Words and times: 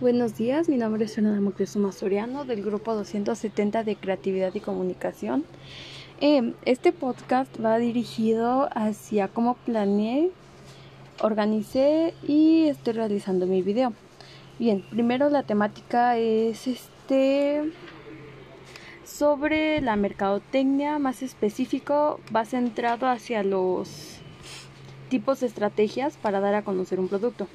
Buenos 0.00 0.38
días, 0.38 0.66
mi 0.70 0.78
nombre 0.78 1.04
es 1.04 1.14
Fernanda 1.14 1.42
Moctezuma 1.42 1.92
Soriano 1.92 2.46
del 2.46 2.64
grupo 2.64 2.94
270 2.94 3.84
de 3.84 3.96
Creatividad 3.96 4.54
y 4.54 4.60
Comunicación. 4.60 5.44
Em, 6.22 6.54
este 6.64 6.90
podcast 6.92 7.54
va 7.62 7.76
dirigido 7.76 8.70
hacia 8.72 9.28
cómo 9.28 9.56
planeé, 9.66 10.30
organicé 11.20 12.14
y 12.26 12.68
estoy 12.68 12.94
realizando 12.94 13.44
mi 13.44 13.60
video. 13.60 13.92
Bien, 14.58 14.82
primero 14.88 15.28
la 15.28 15.42
temática 15.42 16.16
es 16.16 16.66
este 16.66 17.70
sobre 19.04 19.82
la 19.82 19.96
mercadotecnia, 19.96 20.98
más 20.98 21.20
específico, 21.22 22.20
va 22.34 22.46
centrado 22.46 23.06
hacia 23.06 23.42
los 23.42 24.16
tipos 25.10 25.40
de 25.40 25.48
estrategias 25.48 26.16
para 26.16 26.40
dar 26.40 26.54
a 26.54 26.64
conocer 26.64 26.98
un 27.00 27.08
producto. 27.08 27.48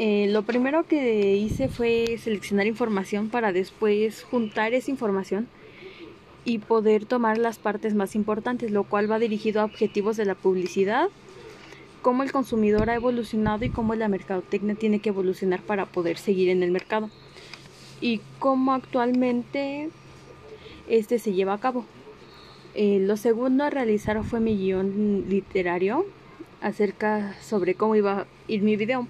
Eh, 0.00 0.28
lo 0.28 0.44
primero 0.44 0.86
que 0.86 1.34
hice 1.34 1.66
fue 1.66 2.18
seleccionar 2.22 2.68
información 2.68 3.30
para 3.30 3.52
después 3.52 4.22
juntar 4.22 4.72
esa 4.72 4.92
información 4.92 5.48
y 6.44 6.58
poder 6.58 7.04
tomar 7.04 7.36
las 7.36 7.58
partes 7.58 7.96
más 7.96 8.14
importantes, 8.14 8.70
lo 8.70 8.84
cual 8.84 9.10
va 9.10 9.18
dirigido 9.18 9.60
a 9.60 9.64
objetivos 9.64 10.16
de 10.16 10.24
la 10.24 10.36
publicidad, 10.36 11.08
cómo 12.00 12.22
el 12.22 12.30
consumidor 12.30 12.90
ha 12.90 12.94
evolucionado 12.94 13.64
y 13.64 13.70
cómo 13.70 13.96
la 13.96 14.06
mercadotecnia 14.06 14.76
tiene 14.76 15.00
que 15.00 15.08
evolucionar 15.08 15.62
para 15.62 15.84
poder 15.86 16.16
seguir 16.16 16.48
en 16.50 16.62
el 16.62 16.70
mercado 16.70 17.10
y 18.00 18.20
cómo 18.38 18.74
actualmente 18.74 19.90
este 20.88 21.18
se 21.18 21.32
lleva 21.32 21.54
a 21.54 21.58
cabo. 21.58 21.84
Eh, 22.76 23.00
lo 23.00 23.16
segundo 23.16 23.64
a 23.64 23.70
realizar 23.70 24.22
fue 24.22 24.38
mi 24.38 24.56
guion 24.56 25.24
literario 25.28 26.06
acerca 26.60 27.34
sobre 27.42 27.74
cómo 27.74 27.96
iba 27.96 28.12
a 28.20 28.26
ir 28.46 28.62
mi 28.62 28.76
video, 28.76 29.08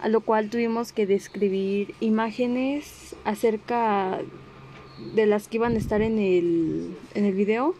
a 0.00 0.08
lo 0.08 0.20
cual 0.20 0.48
tuvimos 0.50 0.92
que 0.92 1.06
describir 1.06 1.94
imágenes 2.00 3.14
acerca 3.24 4.20
de 5.14 5.26
las 5.26 5.48
que 5.48 5.58
iban 5.58 5.74
a 5.74 5.78
estar 5.78 6.02
en 6.02 6.18
el, 6.18 6.96
en 7.14 7.24
el 7.24 7.34
video. 7.34 7.74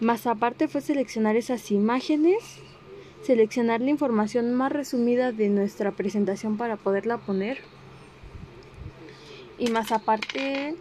Más 0.00 0.26
aparte 0.26 0.68
fue 0.68 0.80
seleccionar 0.80 1.36
esas 1.36 1.70
imágenes, 1.70 2.60
seleccionar 3.22 3.80
la 3.80 3.90
información 3.90 4.54
más 4.54 4.72
resumida 4.72 5.32
de 5.32 5.48
nuestra 5.48 5.92
presentación 5.92 6.56
para 6.56 6.76
poderla 6.76 7.18
poner. 7.18 7.58
Y 9.58 9.70
más 9.70 9.92
aparte 9.92 10.74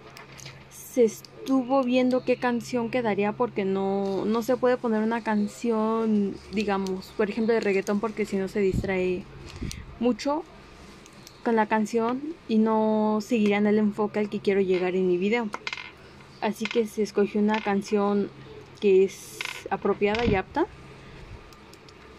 se 0.70 1.06
estuvo 1.06 1.84
viendo 1.84 2.24
qué 2.24 2.38
canción 2.38 2.90
quedaría 2.90 3.32
porque 3.32 3.66
no, 3.66 4.26
no 4.26 4.44
se 4.44 4.58
puede 4.58 4.78
poner 4.78 5.02
una 5.02 5.24
canción, 5.24 6.36
digamos, 6.52 7.14
por 7.18 7.30
ejemplo 7.30 7.54
de 7.54 7.60
reggaetón 7.60 8.00
porque 8.00 8.26
si 8.26 8.38
no 8.38 8.48
se 8.48 8.60
distrae 8.60 9.24
mucho 10.04 10.44
con 11.44 11.56
la 11.56 11.68
canción 11.68 12.22
y 12.48 12.58
no 12.58 13.20
seguirían 13.22 13.66
el 13.66 13.80
enfoque 13.80 14.20
al 14.20 14.30
que 14.30 14.40
quiero 14.40 14.62
llegar 14.62 14.96
en 14.96 15.08
mi 15.08 15.18
video. 15.18 15.50
Así 16.42 16.66
que 16.66 16.86
se 16.86 17.04
escogió 17.04 17.40
una 17.40 17.62
canción 17.62 18.30
que 18.82 19.06
es 19.06 19.40
apropiada 19.70 20.26
y 20.26 20.36
apta. 20.36 20.66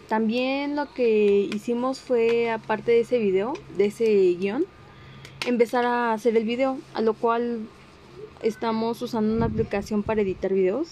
También 0.09 0.75
lo 0.75 0.91
que 0.93 1.47
hicimos 1.53 1.99
fue, 1.99 2.49
aparte 2.49 2.91
de 2.91 2.99
ese 3.01 3.19
video, 3.19 3.53
de 3.77 3.85
ese 3.85 4.35
guion, 4.39 4.65
empezar 5.45 5.85
a 5.85 6.13
hacer 6.13 6.35
el 6.37 6.43
video, 6.43 6.79
a 6.93 7.01
lo 7.01 7.13
cual 7.13 7.67
estamos 8.41 9.01
usando 9.01 9.35
una 9.35 9.45
aplicación 9.45 10.03
para 10.03 10.21
editar 10.21 10.53
videos 10.53 10.89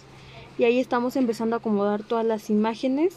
y 0.58 0.66
ahí 0.66 0.80
estamos 0.80 1.16
empezando 1.16 1.56
a 1.56 1.60
acomodar 1.60 2.04
todas 2.04 2.26
las 2.26 2.50
imágenes 2.50 3.16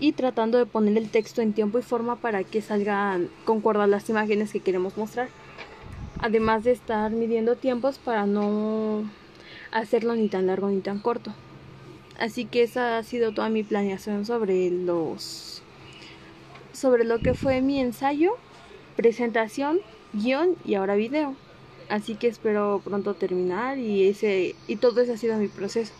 y 0.00 0.12
tratando 0.12 0.58
de 0.58 0.66
poner 0.66 0.96
el 0.98 1.10
texto 1.10 1.40
en 1.40 1.52
tiempo 1.52 1.78
y 1.78 1.82
forma 1.82 2.16
para 2.16 2.44
que 2.44 2.60
salgan 2.60 3.28
concuerdas 3.44 3.88
las 3.88 4.08
imágenes 4.08 4.52
que 4.52 4.60
queremos 4.60 4.96
mostrar. 4.96 5.28
Además 6.20 6.64
de 6.64 6.72
estar 6.72 7.10
midiendo 7.10 7.56
tiempos 7.56 7.98
para 7.98 8.26
no 8.26 9.08
hacerlo 9.70 10.14
ni 10.14 10.28
tan 10.28 10.46
largo 10.46 10.68
ni 10.68 10.80
tan 10.80 10.98
corto. 10.98 11.34
Así 12.18 12.44
que 12.44 12.62
esa 12.62 12.98
ha 12.98 13.02
sido 13.02 13.32
toda 13.32 13.48
mi 13.48 13.62
planeación 13.62 14.24
sobre 14.24 14.70
los 14.70 15.62
sobre 16.72 17.04
lo 17.04 17.20
que 17.20 17.34
fue 17.34 17.60
mi 17.60 17.80
ensayo, 17.80 18.32
presentación, 18.96 19.80
guion 20.12 20.56
y 20.64 20.74
ahora 20.74 20.96
video. 20.96 21.34
Así 21.88 22.14
que 22.14 22.28
espero 22.28 22.80
pronto 22.84 23.14
terminar 23.14 23.78
y 23.78 24.08
ese 24.08 24.54
y 24.66 24.76
todo 24.76 25.00
ese 25.00 25.12
ha 25.12 25.16
sido 25.16 25.36
mi 25.38 25.48
proceso. 25.48 25.92